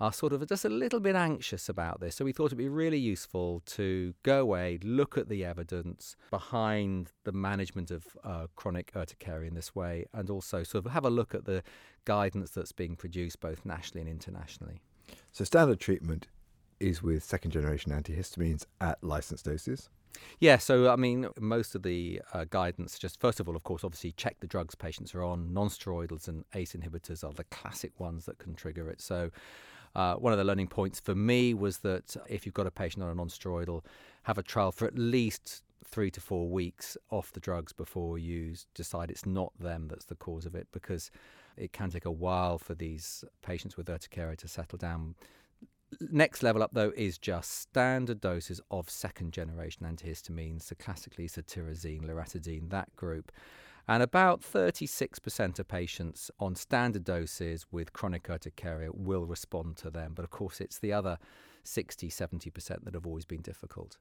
are 0.00 0.12
sort 0.12 0.32
of 0.32 0.46
just 0.48 0.64
a 0.64 0.68
little 0.68 1.00
bit 1.00 1.14
anxious 1.14 1.68
about 1.68 2.00
this. 2.00 2.16
So 2.16 2.24
we 2.24 2.32
thought 2.32 2.46
it'd 2.46 2.58
be 2.58 2.68
really 2.68 2.98
useful 2.98 3.62
to 3.66 4.14
go 4.22 4.40
away, 4.40 4.78
look 4.82 5.18
at 5.18 5.28
the 5.28 5.44
evidence 5.44 6.16
behind 6.30 7.12
the 7.24 7.32
management 7.32 7.90
of 7.90 8.06
uh, 8.24 8.46
chronic 8.56 8.92
urticaria 8.96 9.48
in 9.48 9.54
this 9.54 9.74
way, 9.74 10.06
and 10.14 10.30
also 10.30 10.62
sort 10.62 10.86
of 10.86 10.92
have 10.92 11.04
a 11.04 11.10
look 11.10 11.34
at 11.34 11.44
the 11.44 11.62
guidance 12.06 12.50
that's 12.50 12.72
being 12.72 12.96
produced 12.96 13.40
both 13.40 13.66
nationally 13.66 14.00
and 14.00 14.10
internationally. 14.10 14.80
So 15.32 15.44
standard 15.44 15.80
treatment 15.80 16.28
is 16.78 17.02
with 17.02 17.22
second 17.22 17.50
generation 17.50 17.92
antihistamines 17.92 18.64
at 18.80 19.02
licensed 19.04 19.44
doses. 19.44 19.90
Yeah, 20.40 20.56
so 20.58 20.90
I 20.90 20.96
mean, 20.96 21.28
most 21.38 21.74
of 21.74 21.82
the 21.82 22.22
uh, 22.32 22.44
guidance 22.48 22.98
just 22.98 23.20
first 23.20 23.38
of 23.38 23.48
all, 23.48 23.56
of 23.56 23.62
course, 23.62 23.84
obviously 23.84 24.12
check 24.12 24.36
the 24.40 24.46
drugs 24.46 24.74
patients 24.74 25.14
are 25.14 25.22
on. 25.22 25.52
Non-steroidals 25.52 26.26
and 26.26 26.44
ACE 26.54 26.72
inhibitors 26.72 27.22
are 27.22 27.32
the 27.32 27.44
classic 27.44 27.98
ones 28.00 28.24
that 28.24 28.38
can 28.38 28.54
trigger 28.54 28.88
it. 28.88 29.00
So 29.00 29.30
uh, 29.94 30.14
one 30.14 30.32
of 30.32 30.38
the 30.38 30.44
learning 30.44 30.68
points 30.68 31.00
for 31.00 31.14
me 31.14 31.54
was 31.54 31.78
that 31.78 32.16
if 32.28 32.46
you've 32.46 32.54
got 32.54 32.66
a 32.66 32.70
patient 32.70 33.02
on 33.02 33.10
a 33.10 33.14
non-steroidal, 33.14 33.84
have 34.24 34.38
a 34.38 34.42
trial 34.42 34.72
for 34.72 34.86
at 34.86 34.98
least 34.98 35.62
three 35.84 36.10
to 36.10 36.20
four 36.20 36.48
weeks 36.48 36.96
off 37.10 37.32
the 37.32 37.40
drugs 37.40 37.72
before 37.72 38.18
you 38.18 38.54
decide 38.74 39.10
it's 39.10 39.26
not 39.26 39.52
them 39.58 39.88
that's 39.88 40.04
the 40.04 40.14
cause 40.14 40.46
of 40.46 40.54
it, 40.54 40.68
because 40.72 41.10
it 41.56 41.72
can 41.72 41.90
take 41.90 42.04
a 42.04 42.10
while 42.10 42.58
for 42.58 42.74
these 42.74 43.24
patients 43.42 43.76
with 43.76 43.88
urticaria 43.88 44.36
to 44.36 44.48
settle 44.48 44.78
down. 44.78 45.14
Next 46.00 46.44
level 46.44 46.62
up, 46.62 46.70
though, 46.72 46.92
is 46.96 47.18
just 47.18 47.50
standard 47.50 48.20
doses 48.20 48.60
of 48.70 48.88
second 48.88 49.32
generation 49.32 49.84
antihistamines, 49.84 50.62
so 50.62 50.76
classically 50.78 51.26
cetirizine, 51.26 52.02
loratadine, 52.02 52.70
that 52.70 52.94
group. 52.94 53.32
And 53.90 54.04
about 54.04 54.40
36% 54.40 55.58
of 55.58 55.66
patients 55.66 56.30
on 56.38 56.54
standard 56.54 57.02
doses 57.02 57.66
with 57.72 57.92
chronic 57.92 58.30
urticaria 58.30 58.90
will 58.94 59.26
respond 59.26 59.76
to 59.78 59.90
them. 59.90 60.12
But 60.14 60.22
of 60.22 60.30
course, 60.30 60.60
it's 60.60 60.78
the 60.78 60.92
other 60.92 61.18
60, 61.64 62.08
70% 62.08 62.84
that 62.84 62.94
have 62.94 63.04
always 63.04 63.24
been 63.24 63.42
difficult. 63.42 63.98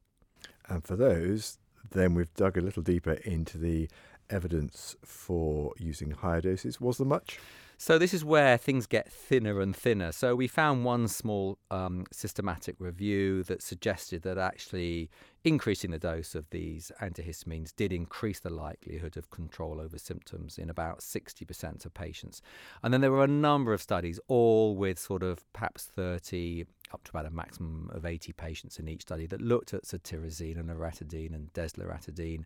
And 0.68 0.86
for 0.86 0.96
those, 0.96 1.58
then 1.90 2.14
we've 2.14 2.32
dug 2.36 2.56
a 2.56 2.62
little 2.62 2.84
deeper 2.84 3.14
into 3.14 3.58
the 3.58 3.90
evidence 4.30 4.96
for 5.04 5.74
using 5.80 6.12
higher 6.12 6.42
doses. 6.42 6.80
Was 6.80 7.00
there 7.00 7.08
much? 7.08 7.40
So 7.82 7.98
this 7.98 8.14
is 8.14 8.26
where 8.26 8.58
things 8.58 8.88
get 8.88 9.10
thinner 9.10 9.62
and 9.62 9.74
thinner. 9.74 10.12
So 10.12 10.36
we 10.36 10.50
found 10.50 10.84
one 10.84 11.08
small 11.08 11.58
um, 11.72 12.04
systematic 12.12 12.76
review 12.78 13.42
that 13.44 13.64
suggested 13.64 14.24
that 14.24 14.38
actually 14.38 15.10
increasing 15.46 15.92
the 15.92 15.98
dose 15.98 16.36
of 16.36 16.50
these 16.50 16.92
antihistamines 17.02 17.74
did 17.74 17.94
increase 17.94 18.42
the 18.42 18.50
likelihood 18.50 19.16
of 19.16 19.30
control 19.30 19.80
over 19.80 19.98
symptoms 19.98 20.58
in 20.58 20.70
about 20.70 21.00
60% 21.00 21.86
of 21.86 21.94
patients. 21.94 22.42
And 22.84 22.94
then 22.94 23.00
there 23.00 23.14
were 23.14 23.24
a 23.24 23.28
number 23.28 23.72
of 23.72 23.82
studies, 23.82 24.20
all 24.28 24.76
with 24.76 25.00
sort 25.00 25.24
of 25.24 25.52
perhaps 25.54 25.86
30 25.86 26.66
up 26.94 27.06
to 27.06 27.12
about 27.12 27.28
a 27.28 27.32
maximum 27.32 27.90
of 27.94 28.06
80 28.06 28.34
patients 28.34 28.78
in 28.78 28.90
each 28.90 29.04
study 29.04 29.26
that 29.28 29.40
looked 29.40 29.74
at 29.74 29.84
cetirizine 29.84 30.60
and 30.60 30.70
loratadine 30.70 31.34
and 31.34 31.54
desloratadine. 31.54 32.44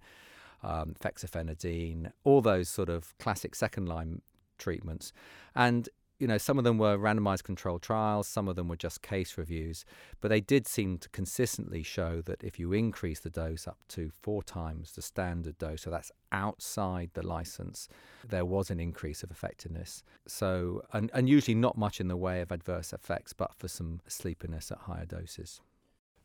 Um, 0.62 0.94
fexofenadine, 1.04 2.12
all 2.24 2.42
those 2.42 2.70
sort 2.70 2.88
of 2.88 3.18
classic 3.18 3.54
second 3.54 3.90
line 3.90 4.22
treatments. 4.64 5.12
And 5.56 5.90
you 6.20 6.28
know, 6.28 6.38
some 6.38 6.58
of 6.58 6.64
them 6.64 6.78
were 6.78 6.98
randomized 6.98 7.44
controlled 7.44 7.82
trials, 7.82 8.30
some 8.30 8.48
of 8.48 8.56
them 8.56 8.70
were 8.70 8.78
just 8.78 9.02
case 9.02 9.38
reviews, 9.38 9.84
but 10.22 10.30
they 10.30 10.40
did 10.40 10.68
seem 10.68 10.98
to 11.00 11.10
consistently 11.10 11.84
show 11.84 12.22
that 12.22 12.42
if 12.42 12.58
you 12.58 12.72
increase 12.72 13.20
the 13.20 13.30
dose 13.30 13.68
up 13.68 13.80
to 13.90 14.10
four 14.22 14.42
times 14.42 14.94
the 14.94 15.02
standard 15.02 15.58
dose, 15.58 15.82
so 15.82 15.90
that's 15.90 16.14
outside 16.32 17.10
the 17.14 17.26
license, 17.26 17.90
there 18.26 18.46
was 18.46 18.70
an 18.70 18.80
increase 18.80 19.22
of 19.22 19.32
effectiveness. 19.32 20.02
So, 20.26 20.84
and, 20.94 21.12
and 21.14 21.28
usually 21.28 21.56
not 21.56 21.78
much 21.78 22.00
in 22.00 22.08
the 22.08 22.16
way 22.16 22.40
of 22.40 22.54
adverse 22.54 22.94
effects, 22.94 23.34
but 23.34 23.54
for 23.54 23.68
some 23.68 24.00
sleepiness 24.08 24.72
at 24.72 24.78
higher 24.78 25.06
doses. 25.06 25.60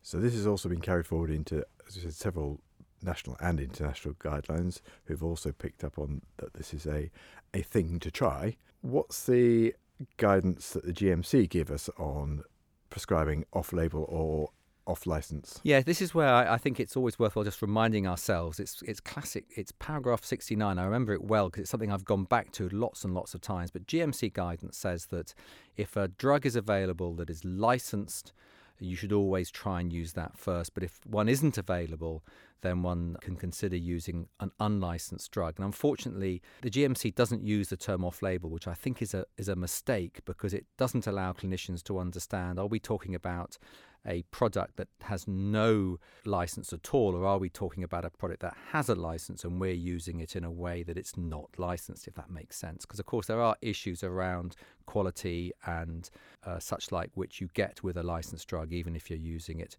So, 0.01 0.21
this 0.21 0.33
has 0.33 0.47
also 0.47 0.69
been 0.69 0.79
carried 0.79 1.07
forward 1.07 1.29
into 1.29 1.65
said, 1.89 2.13
several 2.13 2.61
national 3.01 3.37
and 3.39 3.59
international 3.59 4.13
guidelines 4.15 4.81
who've 5.05 5.23
also 5.23 5.51
picked 5.51 5.83
up 5.83 5.97
on 5.97 6.21
that 6.37 6.53
this 6.53 6.73
is 6.73 6.85
a, 6.85 7.09
a 7.53 7.61
thing 7.61 7.99
to 7.99 8.11
try. 8.11 8.57
What's 8.81 9.25
the 9.25 9.73
guidance 10.17 10.71
that 10.71 10.85
the 10.85 10.93
GMC 10.93 11.49
give 11.49 11.71
us 11.71 11.89
on 11.97 12.43
prescribing 12.89 13.45
off 13.53 13.73
label 13.73 14.05
or 14.07 14.49
off 14.89 15.05
license? 15.05 15.61
Yeah, 15.63 15.81
this 15.81 16.01
is 16.01 16.13
where 16.15 16.27
I, 16.27 16.55
I, 16.55 16.57
think 16.57 16.79
it's 16.79 16.97
always 16.97 17.19
worthwhile 17.19 17.45
just 17.45 17.61
reminding 17.61 18.07
ourselves. 18.07 18.59
It's 18.59 18.81
it's 18.81 18.99
classic. 18.99 19.45
It's 19.55 19.71
paragraph 19.73 20.25
69. 20.25 20.79
I 20.79 20.83
remember 20.83 21.13
it 21.13 21.23
well 21.23 21.49
because 21.49 21.61
it's 21.61 21.69
something 21.69 21.91
I've 21.91 22.05
gone 22.05 22.23
back 22.23 22.51
to 22.53 22.67
lots 22.69 23.03
and 23.03 23.13
lots 23.13 23.33
of 23.33 23.41
times. 23.41 23.71
But 23.71 23.85
GMC 23.85 24.33
guidance 24.33 24.77
says 24.77 25.07
that 25.07 25.33
if 25.77 25.95
a 25.95 26.07
drug 26.07 26.45
is 26.45 26.55
available 26.55 27.13
that 27.15 27.29
is 27.29 27.45
licensed 27.45 28.33
you 28.79 28.95
should 28.95 29.13
always 29.13 29.51
try 29.51 29.79
and 29.79 29.91
use 29.91 30.13
that 30.13 30.37
first. 30.37 30.73
But 30.73 30.83
if 30.83 30.99
one 31.05 31.29
isn't 31.29 31.57
available, 31.57 32.23
then 32.61 32.81
one 32.81 33.15
can 33.21 33.35
consider 33.35 33.75
using 33.75 34.27
an 34.39 34.51
unlicensed 34.59 35.31
drug. 35.31 35.55
And 35.57 35.65
unfortunately, 35.65 36.41
the 36.61 36.69
GMC 36.69 37.15
doesn't 37.15 37.43
use 37.43 37.69
the 37.69 37.77
term 37.77 38.03
off 38.03 38.21
label, 38.21 38.49
which 38.49 38.67
I 38.67 38.73
think 38.73 39.01
is 39.01 39.13
a, 39.13 39.25
is 39.37 39.47
a 39.47 39.55
mistake 39.55 40.19
because 40.25 40.53
it 40.53 40.65
doesn't 40.77 41.07
allow 41.07 41.33
clinicians 41.33 41.83
to 41.83 41.99
understand 41.99 42.59
are 42.59 42.67
we 42.67 42.79
talking 42.79 43.15
about 43.15 43.57
a 44.05 44.23
product 44.31 44.77
that 44.77 44.87
has 45.01 45.27
no 45.27 45.99
license 46.25 46.71
at 46.73 46.93
all, 46.93 47.15
or 47.15 47.25
are 47.25 47.37
we 47.37 47.49
talking 47.49 47.83
about 47.83 48.05
a 48.05 48.09
product 48.09 48.41
that 48.41 48.55
has 48.71 48.89
a 48.89 48.95
license 48.95 49.43
and 49.43 49.59
we're 49.59 49.71
using 49.71 50.19
it 50.19 50.35
in 50.35 50.43
a 50.43 50.51
way 50.51 50.83
that 50.83 50.97
it's 50.97 51.17
not 51.17 51.49
licensed, 51.57 52.07
if 52.07 52.15
that 52.15 52.29
makes 52.29 52.57
sense? 52.57 52.85
Because, 52.85 52.99
of 52.99 53.05
course, 53.05 53.27
there 53.27 53.41
are 53.41 53.55
issues 53.61 54.03
around 54.03 54.55
quality 54.85 55.51
and 55.65 56.09
uh, 56.43 56.59
such 56.59 56.91
like 56.91 57.11
which 57.13 57.41
you 57.41 57.49
get 57.53 57.83
with 57.83 57.97
a 57.97 58.03
licensed 58.03 58.47
drug, 58.47 58.71
even 58.71 58.95
if 58.95 59.09
you're 59.09 59.19
using 59.19 59.59
it 59.59 59.77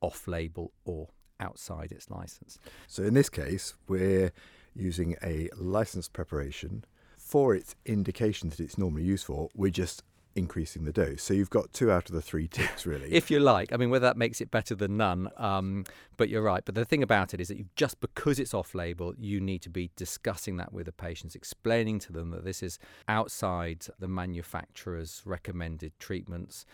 off 0.00 0.28
label 0.28 0.72
or 0.84 1.08
outside 1.40 1.90
its 1.90 2.10
license. 2.10 2.58
So, 2.86 3.02
in 3.02 3.14
this 3.14 3.28
case, 3.28 3.74
we're 3.88 4.32
using 4.74 5.16
a 5.22 5.48
licensed 5.56 6.12
preparation 6.12 6.84
for 7.16 7.54
its 7.54 7.74
indication 7.86 8.50
that 8.50 8.60
it's 8.60 8.76
normally 8.76 9.04
used 9.04 9.24
for. 9.24 9.48
We're 9.54 9.70
just 9.70 10.02
increasing 10.36 10.84
the 10.84 10.92
dose. 10.92 11.22
So 11.22 11.34
you've 11.34 11.50
got 11.50 11.72
two 11.72 11.90
out 11.90 12.08
of 12.08 12.14
the 12.14 12.22
three 12.22 12.48
ticks, 12.48 12.86
really. 12.86 13.12
if 13.12 13.30
you 13.30 13.40
like. 13.40 13.72
I 13.72 13.76
mean, 13.76 13.90
whether 13.90 14.06
that 14.06 14.16
makes 14.16 14.40
it 14.40 14.50
better 14.50 14.74
than 14.74 14.96
none, 14.96 15.30
um, 15.36 15.84
but 16.16 16.28
you're 16.28 16.42
right. 16.42 16.64
But 16.64 16.74
the 16.74 16.84
thing 16.84 17.02
about 17.02 17.34
it 17.34 17.40
is 17.40 17.48
that 17.48 17.58
you, 17.58 17.66
just 17.76 18.00
because 18.00 18.38
it's 18.38 18.54
off 18.54 18.74
label, 18.74 19.14
you 19.18 19.40
need 19.40 19.62
to 19.62 19.70
be 19.70 19.90
discussing 19.96 20.56
that 20.56 20.72
with 20.72 20.86
the 20.86 20.92
patients, 20.92 21.34
explaining 21.34 21.98
to 22.00 22.12
them 22.12 22.30
that 22.30 22.44
this 22.44 22.62
is 22.62 22.78
outside 23.08 23.86
the 23.98 24.08
manufacturer's 24.08 25.22
recommended 25.24 25.92
treatments. 25.98 26.66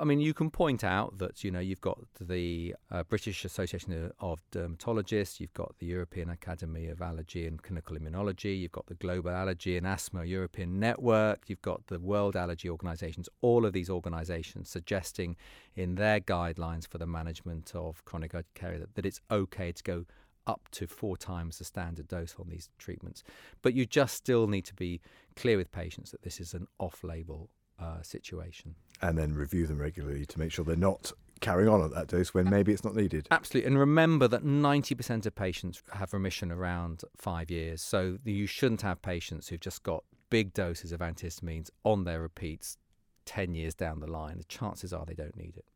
I 0.00 0.04
mean, 0.04 0.20
you 0.20 0.34
can 0.34 0.50
point 0.50 0.84
out 0.84 1.18
that 1.18 1.44
you 1.44 1.50
know 1.50 1.60
you've 1.60 1.80
got 1.80 1.98
the 2.20 2.74
uh, 2.90 3.02
British 3.04 3.44
Association 3.44 4.10
of 4.20 4.40
Dermatologists, 4.50 5.40
you've 5.40 5.54
got 5.54 5.74
the 5.78 5.86
European 5.86 6.30
Academy 6.30 6.88
of 6.88 7.00
Allergy 7.00 7.46
and 7.46 7.62
Clinical 7.62 7.96
Immunology, 7.96 8.58
you've 8.58 8.72
got 8.72 8.86
the 8.86 8.94
Global 8.94 9.30
Allergy 9.30 9.76
and 9.76 9.86
Asthma 9.86 10.24
European 10.24 10.78
Network, 10.78 11.44
you've 11.48 11.62
got 11.62 11.86
the 11.86 11.98
World 11.98 12.36
Allergy 12.36 12.68
Organizations. 12.68 13.28
All 13.40 13.64
of 13.64 13.72
these 13.72 13.90
organizations 13.90 14.68
suggesting 14.68 15.36
in 15.76 15.94
their 15.94 16.20
guidelines 16.20 16.88
for 16.88 16.98
the 16.98 17.06
management 17.06 17.72
of 17.74 18.04
chronic 18.04 18.32
urticaria 18.34 18.80
that, 18.80 18.94
that 18.94 19.06
it's 19.06 19.20
okay 19.30 19.72
to 19.72 19.82
go 19.82 20.04
up 20.46 20.68
to 20.72 20.86
four 20.86 21.16
times 21.16 21.58
the 21.58 21.64
standard 21.64 22.08
dose 22.08 22.34
on 22.38 22.48
these 22.48 22.68
treatments. 22.78 23.22
But 23.62 23.74
you 23.74 23.86
just 23.86 24.14
still 24.14 24.46
need 24.46 24.64
to 24.66 24.74
be 24.74 25.00
clear 25.36 25.56
with 25.56 25.72
patients 25.72 26.10
that 26.10 26.22
this 26.22 26.40
is 26.40 26.54
an 26.54 26.66
off-label 26.78 27.48
uh, 27.80 28.02
situation. 28.02 28.74
And 29.02 29.18
then 29.18 29.34
review 29.34 29.66
them 29.66 29.78
regularly 29.78 30.24
to 30.26 30.38
make 30.38 30.52
sure 30.52 30.64
they're 30.64 30.76
not 30.76 31.12
carrying 31.40 31.68
on 31.68 31.82
at 31.82 31.90
that 31.90 32.06
dose 32.06 32.32
when 32.32 32.48
maybe 32.48 32.72
it's 32.72 32.84
not 32.84 32.94
needed. 32.94 33.28
Absolutely. 33.30 33.66
And 33.66 33.78
remember 33.78 34.26
that 34.28 34.44
90% 34.44 35.26
of 35.26 35.34
patients 35.34 35.82
have 35.92 36.12
remission 36.12 36.50
around 36.50 37.02
five 37.16 37.50
years. 37.50 37.82
So 37.82 38.18
you 38.24 38.46
shouldn't 38.46 38.82
have 38.82 39.02
patients 39.02 39.48
who've 39.48 39.60
just 39.60 39.82
got 39.82 40.04
big 40.30 40.54
doses 40.54 40.90
of 40.92 41.00
antihistamines 41.00 41.70
on 41.84 42.04
their 42.04 42.20
repeats 42.20 42.78
10 43.26 43.54
years 43.54 43.74
down 43.74 44.00
the 44.00 44.06
line. 44.06 44.38
The 44.38 44.44
chances 44.44 44.92
are 44.92 45.04
they 45.04 45.14
don't 45.14 45.36
need 45.36 45.56
it. 45.56 45.66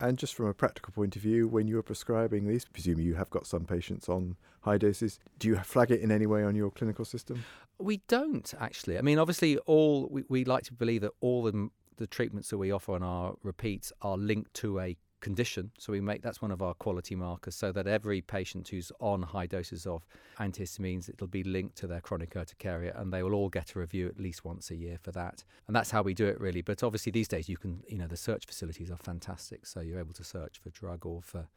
And 0.00 0.18
just 0.18 0.34
from 0.34 0.46
a 0.46 0.54
practical 0.54 0.92
point 0.92 1.14
of 1.16 1.22
view, 1.22 1.46
when 1.46 1.68
you're 1.68 1.82
prescribing 1.82 2.46
these, 2.46 2.64
presumably 2.64 3.04
you 3.04 3.14
have 3.14 3.30
got 3.30 3.46
some 3.46 3.64
patients 3.64 4.08
on 4.08 4.36
high 4.62 4.78
doses. 4.78 5.20
Do 5.38 5.48
you 5.48 5.56
flag 5.56 5.90
it 5.90 6.00
in 6.00 6.10
any 6.10 6.26
way 6.26 6.42
on 6.42 6.56
your 6.56 6.70
clinical 6.70 7.04
system? 7.04 7.44
We 7.78 8.02
don't 8.08 8.52
actually. 8.60 8.98
I 8.98 9.02
mean, 9.02 9.18
obviously, 9.18 9.56
all 9.58 10.08
we, 10.10 10.24
we 10.28 10.44
like 10.44 10.64
to 10.64 10.72
believe 10.72 11.02
that 11.02 11.12
all 11.20 11.44
the, 11.44 11.70
the 11.96 12.06
treatments 12.06 12.50
that 12.50 12.58
we 12.58 12.70
offer 12.70 12.92
on 12.92 13.02
our 13.02 13.34
repeats 13.42 13.92
are 14.02 14.16
linked 14.16 14.54
to 14.54 14.80
a 14.80 14.96
condition. 15.24 15.70
So 15.78 15.92
we 15.92 16.02
make 16.02 16.22
that's 16.22 16.42
one 16.42 16.50
of 16.50 16.60
our 16.60 16.74
quality 16.74 17.14
markers, 17.16 17.56
so 17.56 17.72
that 17.72 17.86
every 17.86 18.20
patient 18.20 18.68
who's 18.68 18.92
on 19.00 19.22
high 19.22 19.46
doses 19.46 19.86
of 19.86 20.06
antihistamines, 20.38 21.08
it'll 21.08 21.26
be 21.26 21.42
linked 21.42 21.76
to 21.76 21.86
their 21.86 22.02
chronic 22.02 22.36
urticaria, 22.36 22.92
and 22.94 23.12
they 23.12 23.22
will 23.22 23.34
all 23.34 23.48
get 23.48 23.74
a 23.74 23.78
review 23.78 24.06
at 24.06 24.20
least 24.20 24.44
once 24.44 24.70
a 24.70 24.76
year 24.76 24.98
for 25.02 25.12
that. 25.12 25.42
And 25.66 25.74
that's 25.74 25.90
how 25.90 26.02
we 26.02 26.12
do 26.12 26.26
it, 26.26 26.38
really. 26.40 26.60
But 26.60 26.82
obviously, 26.82 27.10
these 27.10 27.28
days 27.28 27.48
you 27.48 27.56
can, 27.56 27.82
you 27.88 27.96
know, 27.98 28.06
the 28.06 28.18
search 28.18 28.44
facilities 28.46 28.90
are 28.90 28.98
fantastic, 28.98 29.66
so 29.66 29.80
you're 29.80 29.98
able 29.98 30.12
to 30.12 30.24
search 30.24 30.58
for 30.58 30.68
drug 30.70 31.06
or 31.06 31.22
for 31.22 31.48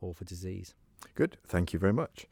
or 0.00 0.14
for 0.14 0.24
disease. 0.24 0.74
Good. 1.14 1.36
Thank 1.46 1.74
you 1.74 1.78
very 1.78 1.92
much. 1.92 2.26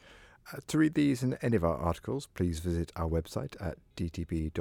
Uh, 0.50 0.58
to 0.66 0.78
read 0.78 0.94
these 0.94 1.22
and 1.22 1.36
any 1.42 1.56
of 1.56 1.64
our 1.64 1.76
articles, 1.76 2.26
please 2.32 2.60
visit 2.60 2.90
our 2.96 3.08
website 3.08 3.54
at 3.60 3.76
dtb.bmj.com. 3.96 4.54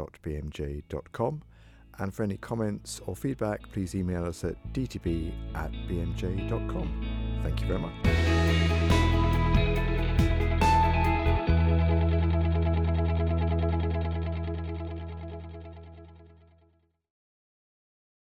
And 1.99 2.13
for 2.13 2.23
any 2.23 2.37
comments 2.37 3.01
or 3.05 3.15
feedback, 3.15 3.61
please 3.71 3.95
email 3.95 4.25
us 4.25 4.43
at 4.43 4.55
dtb 4.73 5.31
at 5.55 5.71
bmj.com. 5.71 7.39
Thank 7.43 7.61
you 7.61 7.67
very 7.67 7.79
much. 7.79 8.96